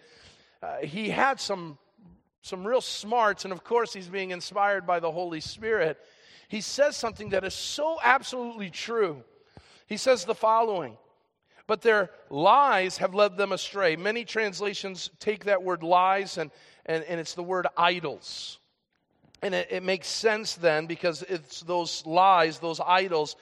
[0.63, 1.77] uh, he had some,
[2.41, 5.97] some real smarts, and of course, he's being inspired by the Holy Spirit.
[6.47, 9.25] He says something that is so absolutely true.
[9.87, 10.95] He says the following
[11.67, 13.95] but their lies have led them astray.
[13.95, 16.49] Many translations take that word lies and,
[16.85, 18.57] and, and it's the word idols.
[19.41, 23.35] And it, it makes sense then because it's those lies, those idols,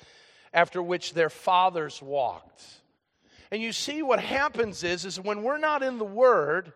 [0.54, 2.64] after which their fathers walked.
[3.52, 6.74] And you see what happens is, is when we're not in the Word,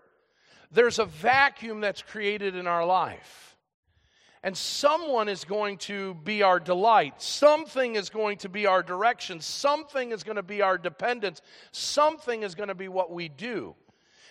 [0.72, 3.49] there's a vacuum that's created in our life.
[4.42, 7.22] And someone is going to be our delight.
[7.22, 9.42] Something is going to be our direction.
[9.42, 11.42] Something is going to be our dependence.
[11.72, 13.76] Something is going to be what we do.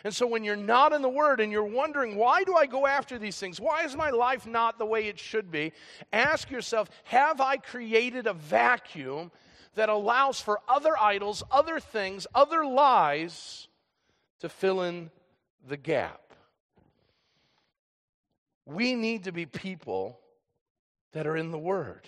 [0.04, 2.86] And so when you're not in the Word and you're wondering, why do I go
[2.86, 3.60] after these things?
[3.60, 5.72] Why is my life not the way it should be?
[6.12, 9.30] Ask yourself, have I created a vacuum
[9.74, 13.68] that allows for other idols, other things, other lies
[14.40, 15.10] to fill in
[15.66, 16.27] the gap?
[18.68, 20.18] We need to be people
[21.12, 22.02] that are in the Word.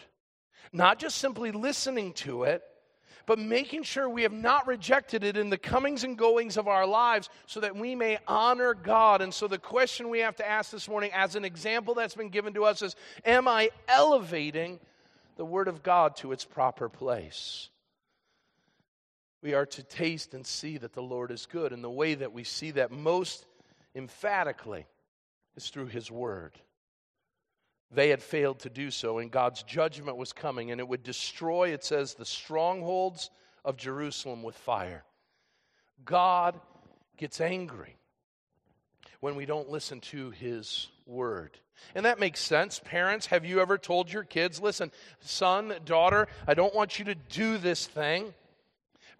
[0.72, 2.62] Not just simply listening to it,
[3.26, 6.86] but making sure we have not rejected it in the comings and goings of our
[6.86, 9.22] lives so that we may honor God.
[9.22, 12.28] And so the question we have to ask this morning, as an example that's been
[12.28, 12.94] given to us, is
[13.24, 14.80] Am I elevating
[15.36, 17.70] the Word of God to its proper place?
[19.42, 21.72] We are to taste and see that the Lord is good.
[21.72, 23.46] And the way that we see that most
[23.94, 24.86] emphatically
[25.56, 26.52] is through His Word.
[27.90, 31.70] They had failed to do so, and God's judgment was coming, and it would destroy,
[31.70, 33.30] it says, the strongholds
[33.64, 35.04] of Jerusalem with fire.
[36.04, 36.60] God
[37.16, 37.96] gets angry
[39.20, 41.58] when we don't listen to His Word.
[41.94, 42.80] And that makes sense.
[42.84, 47.14] Parents, have you ever told your kids, listen, son, daughter, I don't want you to
[47.14, 48.34] do this thing?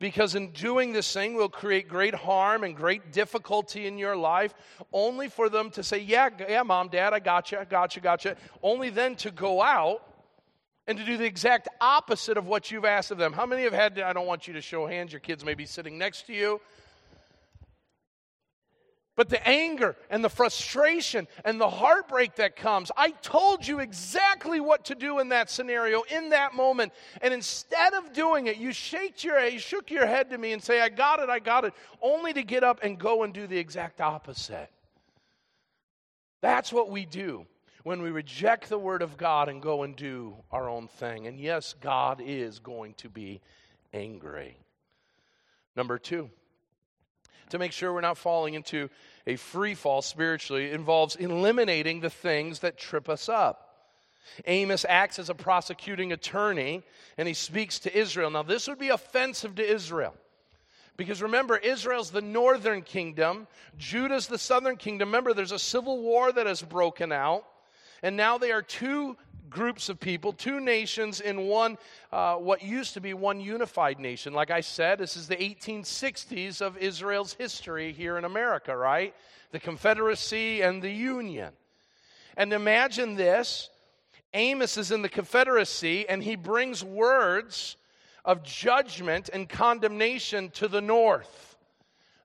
[0.01, 4.55] Because in doing this thing will create great harm and great difficulty in your life,
[4.93, 8.03] only for them to say, Yeah, yeah, mom, dad, I got you, I got you,
[8.03, 8.35] got you.
[8.63, 10.03] Only then to go out
[10.87, 13.35] and to do the exact opposite of what you've asked of them.
[13.35, 15.67] How many have had, I don't want you to show hands, your kids may be
[15.67, 16.61] sitting next to you.
[19.21, 24.61] But the anger and the frustration and the heartbreak that comes, I told you exactly
[24.61, 26.95] what to do in that scenario, in that moment.
[27.21, 30.63] And instead of doing it, you, shake your, you shook your head to me and
[30.63, 33.47] say, I got it, I got it, only to get up and go and do
[33.47, 34.71] the exact opposite.
[36.41, 37.45] That's what we do
[37.85, 41.27] when we reject the Word of God and go and do our own thing.
[41.27, 43.43] And yes, God is going to be
[43.93, 44.57] angry.
[45.77, 46.31] Number two,
[47.51, 48.89] to make sure we're not falling into
[49.27, 53.67] a free fall spiritually involves eliminating the things that trip us up.
[54.47, 56.83] Amos acts as a prosecuting attorney
[57.19, 58.31] and he speaks to Israel.
[58.31, 60.15] Now, this would be offensive to Israel.
[60.97, 63.47] Because remember, Israel's the northern kingdom,
[63.79, 65.09] Judah's the southern kingdom.
[65.09, 67.47] Remember, there's a civil war that has broken out,
[68.03, 69.17] and now they are two
[69.51, 71.77] groups of people, two nations in one,
[72.13, 74.33] uh, what used to be one unified nation.
[74.33, 79.15] Like I said, this is the 1860s of Israel's history here in America, right?
[79.51, 81.53] The Confederacy and the Union.
[82.37, 83.69] And imagine this
[84.33, 87.77] Amos is in the Confederacy and he brings words
[88.25, 91.50] of judgment and condemnation to the north.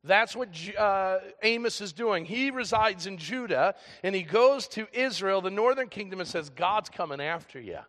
[0.05, 2.25] That's what uh, Amos is doing.
[2.25, 6.89] He resides in Judah and he goes to Israel, the northern kingdom, and says, God's
[6.89, 7.79] coming after you.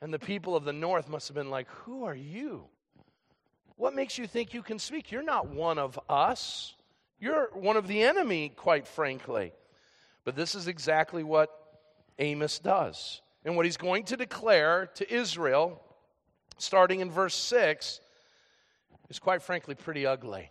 [0.00, 2.64] And the people of the north must have been like, Who are you?
[3.76, 5.10] What makes you think you can speak?
[5.10, 6.74] You're not one of us.
[7.18, 9.52] You're one of the enemy, quite frankly.
[10.24, 11.50] But this is exactly what
[12.18, 13.20] Amos does.
[13.44, 15.82] And what he's going to declare to Israel,
[16.58, 18.00] starting in verse 6,
[19.08, 20.50] is quite frankly pretty ugly.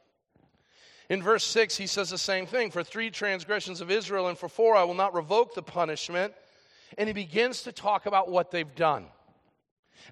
[1.09, 4.49] In verse 6, he says the same thing For three transgressions of Israel, and for
[4.49, 6.33] four I will not revoke the punishment.
[6.97, 9.07] And he begins to talk about what they've done.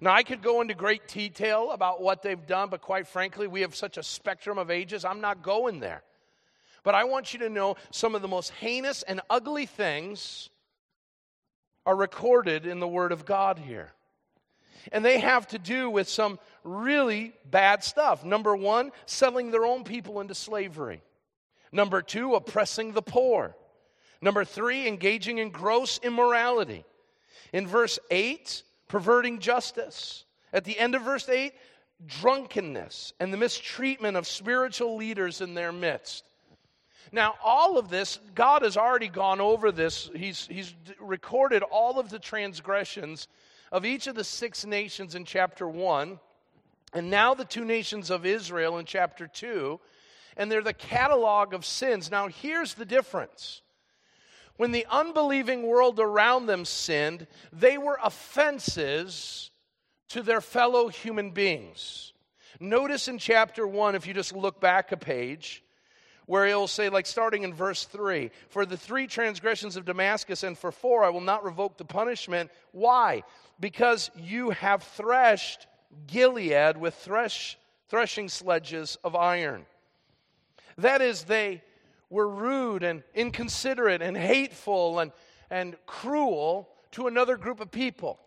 [0.02, 3.62] Now, I could go into great detail about what they've done, but quite frankly, we
[3.62, 6.04] have such a spectrum of ages, I'm not going there.
[6.84, 10.50] But I want you to know some of the most heinous and ugly things
[11.86, 13.94] are recorded in the Word of God here.
[14.92, 18.24] And they have to do with some really bad stuff.
[18.24, 21.02] Number one, selling their own people into slavery.
[21.72, 23.56] Number two, oppressing the poor.
[24.22, 26.86] Number three, engaging in gross immorality.
[27.52, 30.26] In verse 8, perverting justice.
[30.52, 31.54] At the end of verse 8,
[32.06, 36.26] drunkenness and the mistreatment of spiritual leaders in their midst.
[37.12, 40.10] Now, all of this, God has already gone over this.
[40.16, 43.28] He's, he's recorded all of the transgressions
[43.74, 46.20] of each of the six nations in chapter 1,
[46.94, 49.80] and now the two nations of Israel in chapter 2,
[50.38, 52.12] and they're the catalog of sins.
[52.12, 53.64] Now, here's the difference.
[54.58, 59.50] When the unbelieving world around them sinned, they were offenses
[60.10, 62.14] to their fellow human beings.
[62.60, 65.64] Notice in chapter 1, if you just look back a page,
[66.26, 70.58] where he'll say, like starting in verse 3 For the three transgressions of Damascus, and
[70.58, 72.52] for four I will not revoke the punishment.
[72.72, 73.24] Why?
[73.64, 75.68] Because you have threshed
[76.06, 79.66] Gilead with thresh, threshing sledges of iron.
[80.78, 81.62] That is, they
[82.10, 85.14] were rude and inconsiderate and hateful and,
[85.50, 88.20] and cruel to another group of people.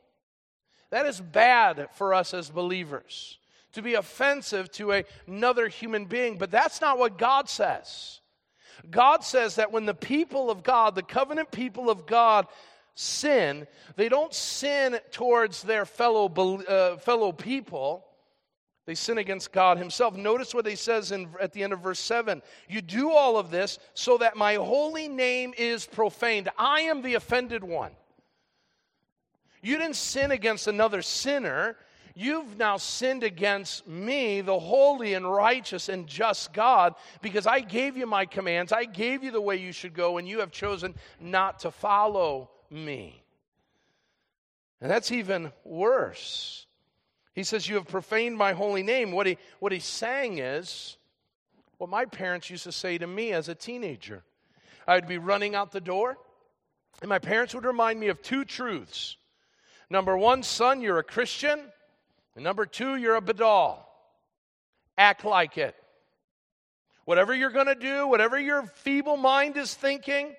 [0.88, 3.36] That is bad for us as believers
[3.72, 8.22] to be offensive to a, another human being, but that's not what God says.
[8.90, 12.46] God says that when the people of God, the covenant people of God,
[12.96, 18.04] sin, they don't sin towards their fellow, uh, fellow people.
[18.86, 20.16] They sin against God Himself.
[20.16, 23.50] Notice what He says in, at the end of verse 7 You do all of
[23.50, 26.48] this so that my holy name is profaned.
[26.58, 27.92] I am the offended one.
[29.62, 31.76] You didn't sin against another sinner.
[32.14, 37.98] You've now sinned against me, the holy and righteous and just God, because I gave
[37.98, 38.72] you my commands.
[38.72, 42.48] I gave you the way you should go, and you have chosen not to follow
[42.70, 43.22] me.
[44.80, 46.66] And that's even worse.
[47.34, 49.12] He says, You have profaned my holy name.
[49.12, 50.96] What, he, what he's saying is
[51.78, 54.24] what my parents used to say to me as a teenager.
[54.86, 56.16] I would be running out the door,
[57.00, 59.16] and my parents would remind me of two truths.
[59.90, 61.60] Number one, son, you're a Christian.
[62.34, 63.78] And number two, you're a Badal.
[64.98, 65.74] Act like it.
[67.04, 70.34] Whatever you're going to do, whatever your feeble mind is thinking,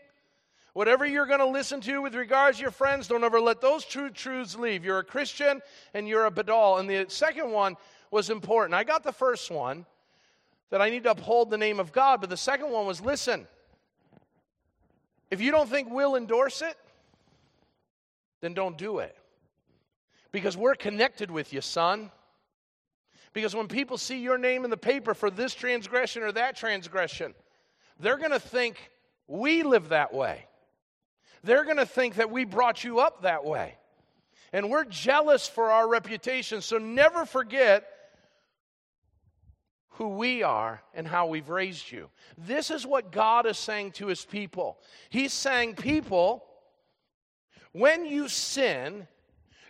[0.78, 3.84] whatever you're going to listen to with regards to your friends, don't ever let those
[3.84, 4.86] true truths leave.
[4.86, 5.60] You're a Christian
[5.96, 6.80] and you're a Badal.
[6.80, 7.76] And the second one
[8.12, 8.76] was important.
[8.76, 9.88] I got the first one
[10.70, 13.48] that I need to uphold the name of God, but the second one was listen,
[15.32, 16.78] if you don't think we'll endorse it,
[18.42, 19.18] then don't do it.
[20.32, 22.12] Because we're connected with you, son.
[23.34, 27.34] Because when people see your name in the paper for this transgression or that transgression,
[28.00, 28.92] they're going to think
[29.28, 30.46] we live that way.
[31.48, 33.76] They're going to think that we brought you up that way.
[34.52, 36.62] And we're jealous for our reputation.
[36.62, 37.88] So never forget
[39.92, 42.10] who we are and how we've raised you.
[42.38, 44.78] This is what God is saying to his people.
[45.10, 46.44] He's saying, People,
[47.72, 49.08] when you sin,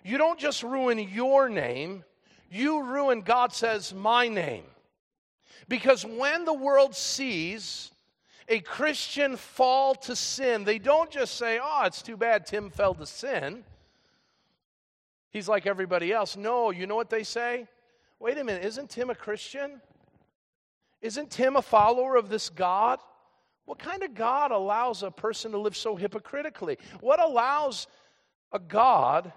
[0.03, 2.03] you don't just ruin your name,
[2.49, 4.63] you ruin, God says, my name.
[5.67, 7.91] Because when the world sees
[8.47, 12.93] a Christian fall to sin, they don't just say, oh, it's too bad Tim fell
[12.95, 13.63] to sin.
[15.31, 16.37] He's like everybody else.
[16.37, 17.67] No, you know what they say?
[18.19, 19.81] Wait a minute, isn't Tim a Christian?
[21.01, 22.99] Isn't Tim a follower of this God?
[23.65, 26.77] What kind of God allows a person to live so hypocritically?
[27.01, 27.87] What allows
[28.51, 29.31] a God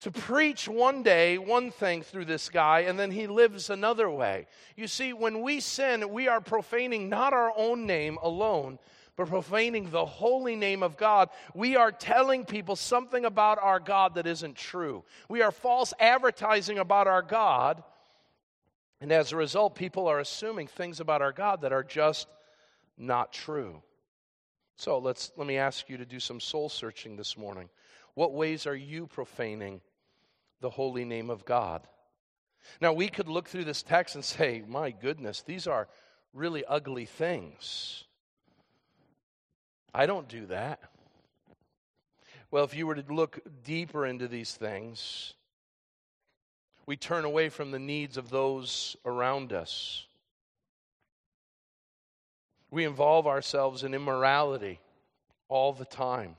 [0.00, 4.46] to preach one day one thing through this guy and then he lives another way.
[4.76, 8.78] You see, when we sin, we are profaning not our own name alone,
[9.16, 11.30] but profaning the holy name of God.
[11.54, 15.04] We are telling people something about our God that isn't true.
[15.28, 17.82] We are false advertising about our God.
[19.00, 22.26] And as a result, people are assuming things about our God that are just
[22.98, 23.82] not true.
[24.76, 27.68] So let's let me ask you to do some soul searching this morning.
[28.14, 29.80] What ways are you profaning
[30.64, 31.86] the holy name of God.
[32.80, 35.88] Now, we could look through this text and say, my goodness, these are
[36.32, 38.04] really ugly things.
[39.92, 40.80] I don't do that.
[42.50, 45.34] Well, if you were to look deeper into these things,
[46.86, 50.06] we turn away from the needs of those around us.
[52.70, 54.80] We involve ourselves in immorality
[55.50, 56.36] all the time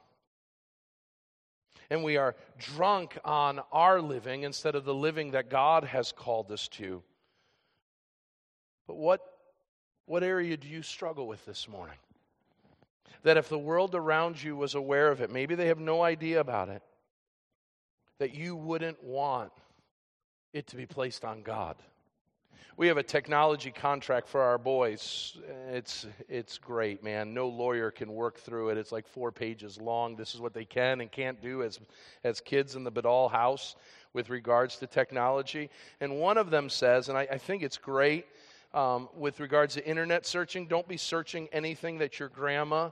[1.90, 6.52] and we are drunk on our living instead of the living that God has called
[6.52, 7.04] us to.
[8.88, 9.22] But what,
[10.06, 11.98] what area do you struggle with this morning?
[13.26, 16.40] that if the world around you was aware of it, maybe they have no idea
[16.40, 16.84] about it,
[18.20, 19.52] that you wouldn't want
[20.54, 21.76] it to be placed on God.
[22.78, 25.38] We have a technology contract for our boys.
[25.70, 27.34] It's, it's great, man.
[27.34, 28.78] No lawyer can work through it.
[28.78, 30.16] It's like four pages long.
[30.16, 31.80] This is what they can and can't do as,
[32.24, 33.76] as kids in the Badal house
[34.14, 35.70] with regards to technology.
[36.02, 38.26] And one of them says, and I, I think it's great
[38.74, 42.90] um, with regards to internet searching, don't be searching anything that your grandma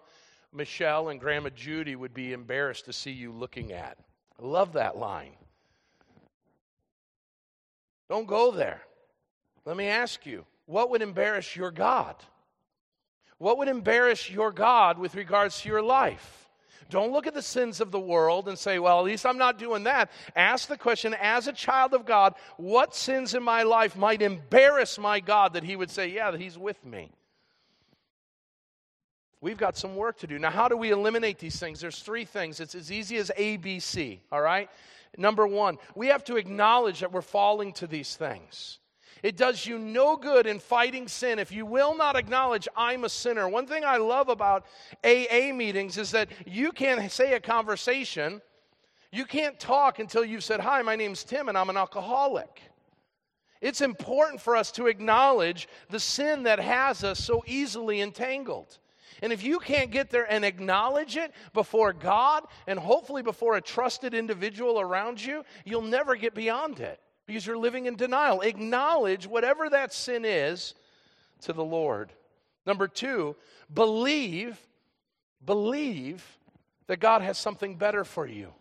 [0.54, 3.98] Michelle and Grandma Judy would be embarrassed to see you looking at.
[4.40, 5.34] I love that line.
[8.10, 8.82] Don't go there.
[9.66, 12.16] Let me ask you what would embarrass your God?
[13.38, 16.49] What would embarrass your God with regards to your life?
[16.89, 19.57] Don't look at the sins of the world and say, well, at least I'm not
[19.57, 20.11] doing that.
[20.36, 24.99] Ask the question, as a child of God, what sins in my life might embarrass
[24.99, 27.11] my God that He would say, yeah, that He's with me?
[29.41, 30.39] We've got some work to do.
[30.39, 31.82] Now, how do we eliminate these things?
[31.82, 32.59] There's three things.
[32.59, 34.70] It's as easy as A, B, C, all right?
[35.18, 38.80] Number one, we have to acknowledge that we're falling to these things.
[39.24, 43.10] It does you no good in fighting sin if you will not acknowledge I'm a
[43.10, 43.48] sinner.
[43.48, 44.66] One thing I love about
[45.02, 48.42] AA meetings is that you can't say a conversation,
[49.14, 52.62] you can't talk until you've said, Hi, my name's Tim and I'm an alcoholic.
[53.62, 58.78] It's important for us to acknowledge the sin that has us so easily entangled.
[59.22, 63.62] And if you can't get there and acknowledge it before God and hopefully before a
[63.62, 68.42] trusted individual around you, you'll never get beyond it because you're living in denial.
[68.42, 70.74] Acknowledge whatever that sin is
[71.42, 72.12] to the Lord.
[72.66, 73.36] Number two,
[73.74, 74.58] believe,
[75.46, 76.26] believe
[76.88, 78.54] that God has something better for you.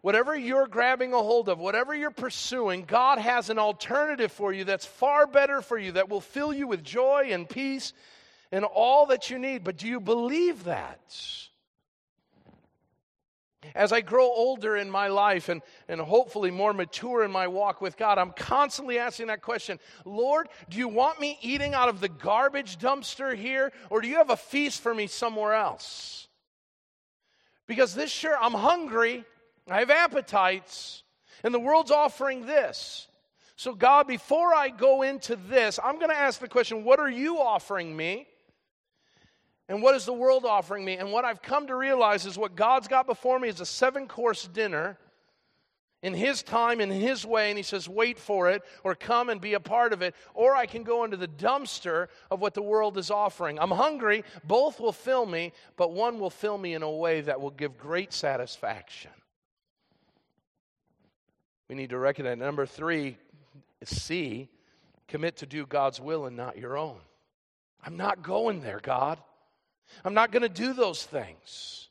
[0.00, 4.64] Whatever you're grabbing a hold of, whatever you're pursuing, God has an alternative for you
[4.64, 7.92] that's far better for you, that will fill you with joy and peace
[8.50, 9.62] and all that you need.
[9.62, 11.00] But do you believe that?
[13.74, 17.80] As I grow older in my life and, and hopefully more mature in my walk
[17.80, 22.00] with God, I'm constantly asking that question Lord, do you want me eating out of
[22.00, 26.28] the garbage dumpster here, or do you have a feast for me somewhere else?
[27.66, 29.24] Because this sure, I'm hungry,
[29.70, 31.04] I have appetites,
[31.44, 33.06] and the world's offering this.
[33.56, 37.10] So, God, before I go into this, I'm going to ask the question what are
[37.10, 38.26] you offering me?
[39.72, 40.98] And what is the world offering me?
[40.98, 44.06] And what I've come to realize is what God's got before me is a seven
[44.06, 44.98] course dinner
[46.02, 49.40] in His time, in His way, and He says, wait for it, or come and
[49.40, 52.60] be a part of it, or I can go into the dumpster of what the
[52.60, 53.58] world is offering.
[53.58, 57.40] I'm hungry, both will fill me, but one will fill me in a way that
[57.40, 59.12] will give great satisfaction.
[61.70, 63.16] We need to recognize number three,
[63.84, 64.50] C,
[65.08, 66.98] commit to do God's will and not your own.
[67.82, 69.18] I'm not going there, God.
[70.04, 71.88] I'm not going to do those things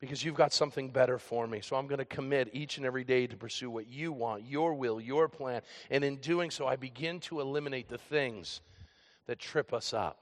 [0.00, 1.60] because you've got something better for me.
[1.60, 4.74] So I'm going to commit each and every day to pursue what you want, your
[4.74, 5.62] will, your plan.
[5.90, 8.60] And in doing so, I begin to eliminate the things
[9.26, 10.18] that trip us up.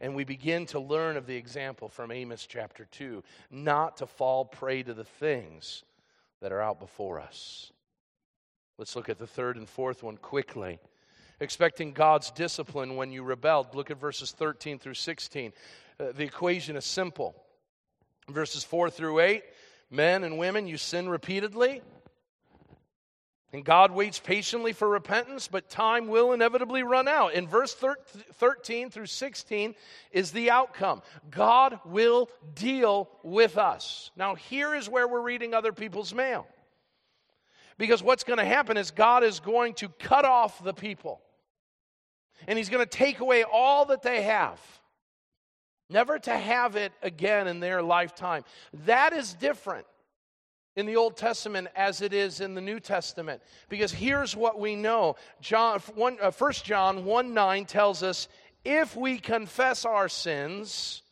[0.00, 4.44] And we begin to learn of the example from Amos chapter 2 not to fall
[4.44, 5.84] prey to the things
[6.40, 7.72] that are out before us.
[8.78, 10.78] Let's look at the third and fourth one quickly
[11.40, 13.74] expecting God's discipline when you rebelled.
[13.74, 15.52] Look at verses 13 through 16.
[15.98, 17.34] Uh, the equation is simple.
[18.28, 19.42] Verses 4 through 8
[19.90, 21.82] men and women, you sin repeatedly.
[23.52, 27.32] And God waits patiently for repentance, but time will inevitably run out.
[27.32, 29.74] In verse 13 through 16
[30.10, 34.10] is the outcome God will deal with us.
[34.16, 36.46] Now, here is where we're reading other people's mail.
[37.78, 41.20] Because what's going to happen is God is going to cut off the people,
[42.46, 44.60] and He's going to take away all that they have
[45.88, 48.44] never to have it again in their lifetime.
[48.84, 49.86] That is different
[50.74, 53.42] in the Old Testament as it is in the New Testament.
[53.68, 58.28] Because here's what we know John, 1, uh, 1 John 1 9 tells us
[58.64, 61.02] if we confess our sins,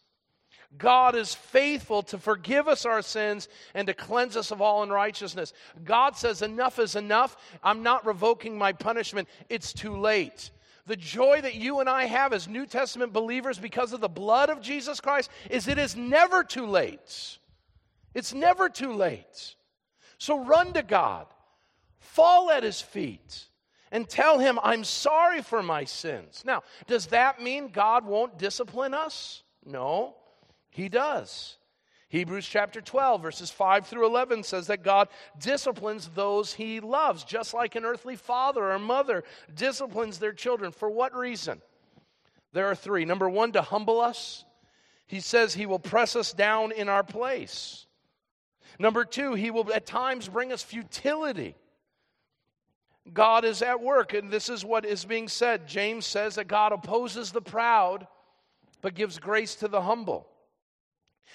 [0.77, 5.53] God is faithful to forgive us our sins and to cleanse us of all unrighteousness.
[5.85, 7.37] God says, Enough is enough.
[7.63, 9.29] I'm not revoking my punishment.
[9.49, 10.51] It's too late.
[10.87, 14.51] The joy that you and I have as New Testament believers because of the blood
[14.51, 17.39] of Jesus Christ is it is never too late.
[18.13, 19.57] It's never too late.
[20.19, 21.27] So run to God,
[21.99, 23.47] fall at his feet,
[23.91, 26.43] and tell him, I'm sorry for my sins.
[26.45, 29.43] Now, does that mean God won't discipline us?
[29.65, 30.17] No,
[30.71, 31.57] he does.
[32.15, 35.09] Hebrews chapter 12, verses 5 through 11 says that God
[35.41, 40.71] disciplines those he loves, just like an earthly father or mother disciplines their children.
[40.71, 41.61] For what reason?
[42.53, 43.05] There are three.
[43.05, 44.45] Number one, to humble us
[45.09, 47.85] He says he will press us down in our place.
[48.79, 51.57] Number two, he will at times bring us futility.
[53.13, 55.67] God is at work, and this is what is being said.
[55.67, 58.07] James says that God opposes the proud,
[58.83, 60.29] but gives grace to the humble.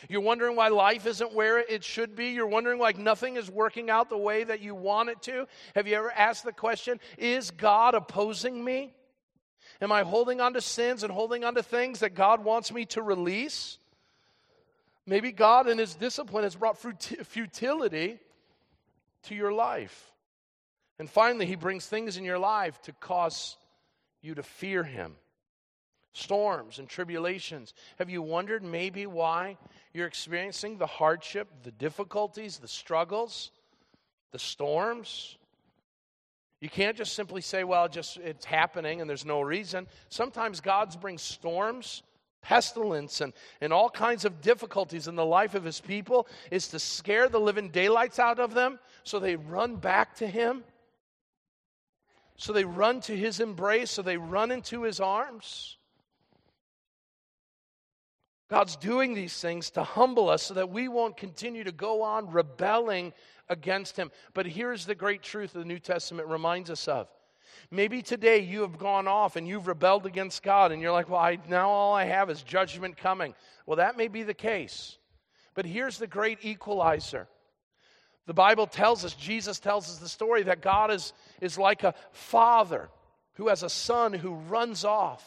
[0.08, 2.30] You're wondering why life isn't where it should be.
[2.30, 5.48] You're wondering like nothing is working out the way that you want it to.
[5.76, 8.94] Have you ever asked the question, is God opposing me?
[9.82, 12.86] Am I holding on to sins and holding on to things that God wants me
[12.88, 13.78] to release?
[15.06, 18.20] Maybe God in His discipline has brought futility
[19.24, 20.12] to your life.
[20.98, 23.58] And finally, He brings things in your life to cause
[24.22, 25.16] you to fear Him
[26.14, 27.74] storms and tribulations.
[27.98, 29.58] Have you wondered maybe why
[29.94, 33.52] you're experiencing the hardship, the difficulties, the struggles,
[34.32, 35.38] the storms?
[36.62, 39.88] You can't just simply say, well, just it's happening and there's no reason.
[40.10, 42.04] Sometimes God brings storms,
[42.42, 46.80] pestilence, and, and all kinds of difficulties in the life of his people is to
[46.80, 50.64] scare the living daylights out of them so they run back to him.
[52.36, 55.78] So they run to his embrace, so they run into his arms.
[58.50, 62.32] God's doing these things to humble us so that we won't continue to go on
[62.32, 63.14] rebelling
[63.48, 64.12] against Him.
[64.34, 67.08] But here's the great truth the New Testament reminds us of.
[67.70, 71.20] Maybe today you have gone off and you've rebelled against God, and you're like, well,
[71.20, 73.36] I, now all I have is judgment coming.
[73.68, 74.98] Well, that may be the case.
[75.54, 77.28] But here's the great equalizer.
[78.26, 81.96] The Bible tells us, Jesus tells us the story that God is, is like a
[82.12, 82.90] father
[83.34, 85.24] who has a son who runs off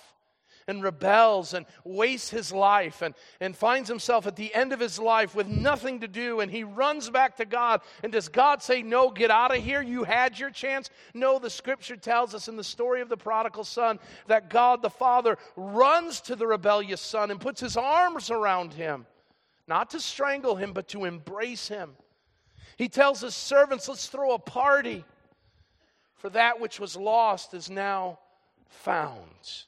[0.66, 4.98] and rebels and wastes his life and, and finds himself at the end of his
[4.98, 7.80] life with nothing to do and he runs back to God.
[8.02, 9.82] And does God say, No, get out of here?
[9.82, 10.90] You had your chance?
[11.14, 14.90] No, the scripture tells us in the story of the prodigal son that God the
[14.90, 19.06] Father runs to the rebellious son and puts his arms around him,
[19.66, 21.92] not to strangle him, but to embrace him.
[22.76, 25.04] He tells his servants, Let's throw a party,
[26.16, 28.18] for that which was lost is now
[28.68, 29.66] found.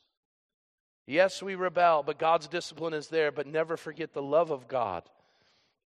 [1.06, 3.30] Yes, we rebel, but God's discipline is there.
[3.30, 5.02] But never forget the love of God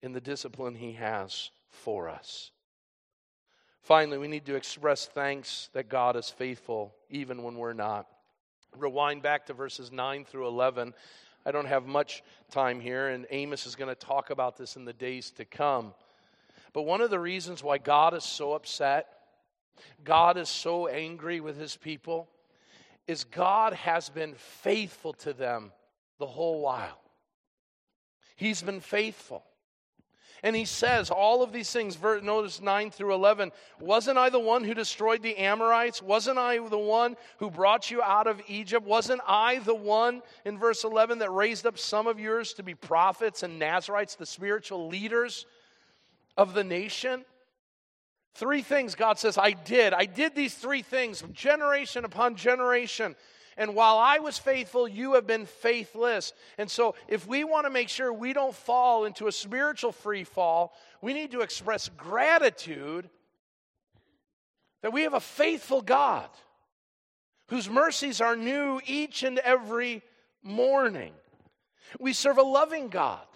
[0.02, 2.50] in the discipline He has for us.
[3.82, 8.06] Finally, we need to express thanks that God is faithful even when we're not.
[8.76, 10.92] Rewind back to verses 9 through 11.
[11.46, 14.84] I don't have much time here, and Amos is going to talk about this in
[14.84, 15.94] the days to come.
[16.74, 19.06] But one of the reasons why God is so upset,
[20.04, 22.28] God is so angry with his people,
[23.08, 25.72] is God has been faithful to them
[26.18, 27.00] the whole while.
[28.36, 29.42] He's been faithful.
[30.42, 33.50] And he says all of these things, verse notice 9 through 11.
[33.80, 36.00] Wasn't I the one who destroyed the Amorites?
[36.00, 38.86] Wasn't I the one who brought you out of Egypt?
[38.86, 42.74] Wasn't I the one in verse 11 that raised up some of yours to be
[42.74, 45.46] prophets and Nazarites, the spiritual leaders
[46.36, 47.24] of the nation?
[48.34, 49.92] Three things God says, I did.
[49.92, 53.16] I did these three things generation upon generation.
[53.56, 56.32] And while I was faithful, you have been faithless.
[56.58, 60.22] And so, if we want to make sure we don't fall into a spiritual free
[60.22, 60.72] fall,
[61.02, 63.10] we need to express gratitude
[64.82, 66.28] that we have a faithful God
[67.48, 70.02] whose mercies are new each and every
[70.42, 71.12] morning.
[71.98, 73.26] We serve a loving God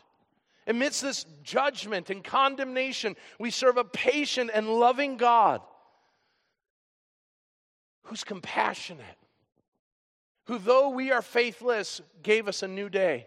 [0.67, 5.61] Amidst this judgment and condemnation, we serve a patient and loving God
[8.05, 9.19] who's compassionate,
[10.45, 13.27] who, though we are faithless, gave us a new day.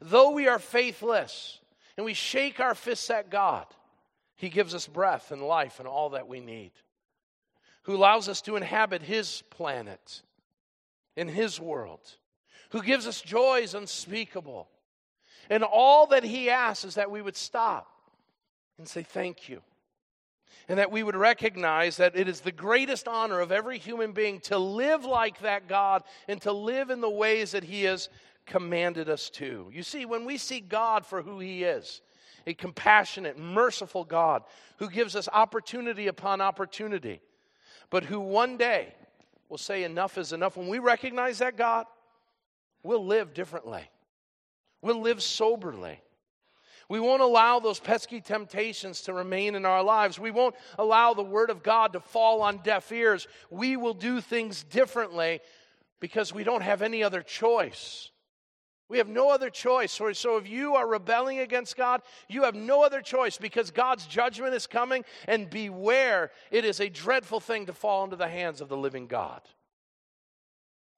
[0.00, 1.60] Though we are faithless
[1.96, 3.66] and we shake our fists at God,
[4.36, 6.72] He gives us breath and life and all that we need,
[7.82, 10.22] who allows us to inhabit His planet,
[11.16, 12.00] in His world,
[12.70, 14.68] who gives us joys unspeakable
[15.50, 17.88] and all that he asks is that we would stop
[18.78, 19.60] and say thank you.
[20.68, 24.38] And that we would recognize that it is the greatest honor of every human being
[24.42, 28.08] to live like that God and to live in the ways that he has
[28.46, 29.68] commanded us to.
[29.72, 32.00] You see, when we see God for who he is,
[32.46, 34.42] a compassionate, merciful God
[34.78, 37.20] who gives us opportunity upon opportunity,
[37.90, 38.94] but who one day
[39.48, 40.56] will say, Enough is enough.
[40.56, 41.86] When we recognize that God,
[42.82, 43.82] we'll live differently.
[44.82, 46.00] We'll live soberly.
[46.88, 50.18] We won't allow those pesky temptations to remain in our lives.
[50.18, 53.26] We won't allow the Word of God to fall on deaf ears.
[53.50, 55.40] We will do things differently
[56.00, 58.10] because we don't have any other choice.
[58.88, 59.90] We have no other choice.
[59.90, 64.52] So, if you are rebelling against God, you have no other choice because God's judgment
[64.52, 65.02] is coming.
[65.26, 69.06] And beware, it is a dreadful thing to fall into the hands of the living
[69.06, 69.40] God.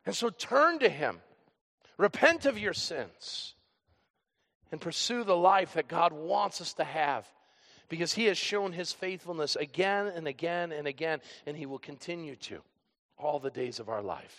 [0.07, 1.21] And so turn to Him,
[1.99, 3.54] repent of your sins
[4.73, 7.27] and pursue the life that God wants us to have
[7.89, 12.37] because He has shown His faithfulness again and again and again, and He will continue
[12.37, 12.61] to
[13.19, 14.33] all the days of our life.